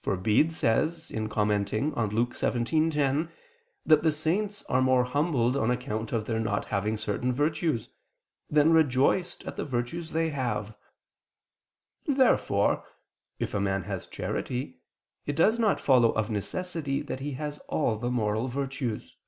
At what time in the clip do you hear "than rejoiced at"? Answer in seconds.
8.48-9.56